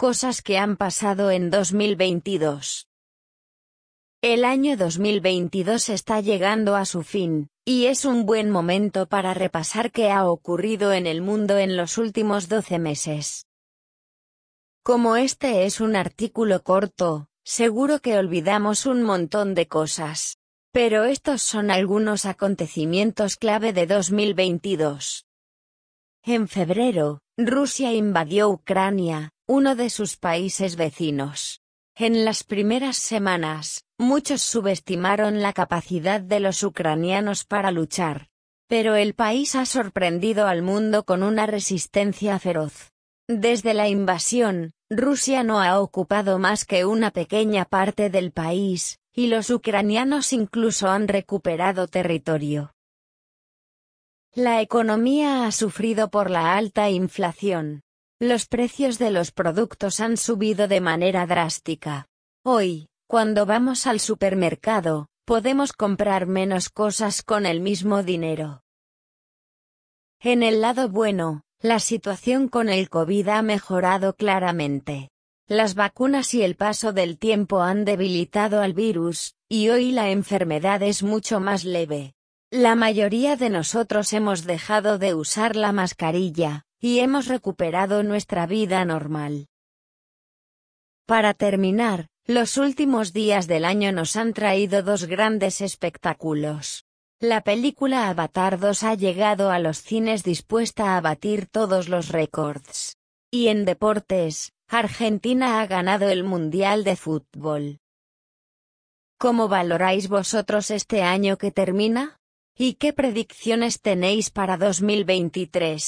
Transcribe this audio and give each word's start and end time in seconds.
Cosas 0.00 0.40
que 0.40 0.56
han 0.56 0.78
pasado 0.78 1.30
en 1.30 1.50
2022. 1.50 2.88
El 4.22 4.46
año 4.46 4.78
2022 4.78 5.90
está 5.90 6.22
llegando 6.22 6.74
a 6.74 6.86
su 6.86 7.02
fin, 7.02 7.50
y 7.66 7.84
es 7.84 8.06
un 8.06 8.24
buen 8.24 8.48
momento 8.48 9.10
para 9.10 9.34
repasar 9.34 9.92
qué 9.92 10.10
ha 10.10 10.24
ocurrido 10.24 10.94
en 10.94 11.06
el 11.06 11.20
mundo 11.20 11.58
en 11.58 11.76
los 11.76 11.98
últimos 11.98 12.48
12 12.48 12.78
meses. 12.78 13.44
Como 14.82 15.16
este 15.16 15.66
es 15.66 15.82
un 15.82 15.94
artículo 15.96 16.62
corto, 16.62 17.28
seguro 17.44 17.98
que 17.98 18.16
olvidamos 18.16 18.86
un 18.86 19.02
montón 19.02 19.54
de 19.54 19.68
cosas. 19.68 20.38
Pero 20.72 21.04
estos 21.04 21.42
son 21.42 21.70
algunos 21.70 22.24
acontecimientos 22.24 23.36
clave 23.36 23.74
de 23.74 23.86
2022. 23.86 25.26
En 26.22 26.48
febrero, 26.48 27.20
Rusia 27.36 27.92
invadió 27.92 28.48
Ucrania, 28.48 29.32
uno 29.52 29.74
de 29.74 29.90
sus 29.90 30.16
países 30.16 30.76
vecinos. 30.76 31.60
En 31.96 32.24
las 32.24 32.44
primeras 32.44 32.96
semanas, 32.96 33.82
muchos 33.98 34.42
subestimaron 34.42 35.42
la 35.42 35.52
capacidad 35.52 36.20
de 36.20 36.38
los 36.38 36.62
ucranianos 36.62 37.46
para 37.46 37.72
luchar. 37.72 38.28
Pero 38.68 38.94
el 38.94 39.14
país 39.14 39.56
ha 39.56 39.66
sorprendido 39.66 40.46
al 40.46 40.62
mundo 40.62 41.04
con 41.04 41.24
una 41.24 41.46
resistencia 41.46 42.38
feroz. 42.38 42.92
Desde 43.26 43.74
la 43.74 43.88
invasión, 43.88 44.70
Rusia 44.88 45.42
no 45.42 45.60
ha 45.60 45.80
ocupado 45.80 46.38
más 46.38 46.64
que 46.64 46.84
una 46.84 47.10
pequeña 47.10 47.64
parte 47.64 48.08
del 48.08 48.30
país, 48.30 49.00
y 49.12 49.26
los 49.26 49.50
ucranianos 49.50 50.32
incluso 50.32 50.88
han 50.88 51.08
recuperado 51.08 51.88
territorio. 51.88 52.72
La 54.32 54.60
economía 54.60 55.44
ha 55.44 55.50
sufrido 55.50 56.08
por 56.08 56.30
la 56.30 56.56
alta 56.56 56.88
inflación. 56.88 57.82
Los 58.22 58.46
precios 58.46 58.98
de 58.98 59.10
los 59.10 59.32
productos 59.32 59.98
han 59.98 60.18
subido 60.18 60.68
de 60.68 60.82
manera 60.82 61.26
drástica. 61.26 62.06
Hoy, 62.44 62.90
cuando 63.06 63.46
vamos 63.46 63.86
al 63.86 63.98
supermercado, 63.98 65.08
podemos 65.24 65.72
comprar 65.72 66.26
menos 66.26 66.68
cosas 66.68 67.22
con 67.22 67.46
el 67.46 67.62
mismo 67.62 68.02
dinero. 68.02 68.60
En 70.20 70.42
el 70.42 70.60
lado 70.60 70.90
bueno, 70.90 71.44
la 71.62 71.80
situación 71.80 72.48
con 72.48 72.68
el 72.68 72.90
COVID 72.90 73.26
ha 73.28 73.40
mejorado 73.40 74.12
claramente. 74.12 75.08
Las 75.48 75.74
vacunas 75.74 76.34
y 76.34 76.42
el 76.42 76.56
paso 76.56 76.92
del 76.92 77.16
tiempo 77.18 77.62
han 77.62 77.86
debilitado 77.86 78.60
al 78.60 78.74
virus, 78.74 79.34
y 79.48 79.70
hoy 79.70 79.92
la 79.92 80.10
enfermedad 80.10 80.82
es 80.82 81.02
mucho 81.02 81.40
más 81.40 81.64
leve. 81.64 82.12
La 82.50 82.74
mayoría 82.74 83.36
de 83.36 83.48
nosotros 83.48 84.12
hemos 84.12 84.44
dejado 84.44 84.98
de 84.98 85.14
usar 85.14 85.56
la 85.56 85.72
mascarilla, 85.72 86.66
y 86.80 87.00
hemos 87.00 87.26
recuperado 87.26 88.02
nuestra 88.02 88.46
vida 88.46 88.84
normal. 88.84 89.48
Para 91.06 91.34
terminar, 91.34 92.08
los 92.26 92.56
últimos 92.56 93.12
días 93.12 93.46
del 93.46 93.64
año 93.64 93.92
nos 93.92 94.16
han 94.16 94.32
traído 94.32 94.82
dos 94.82 95.04
grandes 95.04 95.60
espectáculos. 95.60 96.84
La 97.20 97.42
película 97.42 98.08
Avatar 98.08 98.58
2 98.58 98.82
ha 98.84 98.94
llegado 98.94 99.50
a 99.50 99.58
los 99.58 99.82
cines 99.82 100.22
dispuesta 100.22 100.96
a 100.96 101.00
batir 101.00 101.46
todos 101.46 101.88
los 101.88 102.08
récords. 102.08 102.96
Y 103.30 103.48
en 103.48 103.64
deportes, 103.64 104.52
Argentina 104.68 105.60
ha 105.60 105.66
ganado 105.66 106.08
el 106.08 106.24
Mundial 106.24 106.82
de 106.84 106.96
Fútbol. 106.96 107.80
¿Cómo 109.18 109.48
valoráis 109.48 110.08
vosotros 110.08 110.70
este 110.70 111.02
año 111.02 111.36
que 111.36 111.50
termina? 111.50 112.20
¿Y 112.56 112.74
qué 112.74 112.92
predicciones 112.92 113.82
tenéis 113.82 114.30
para 114.30 114.56
2023? 114.56 115.82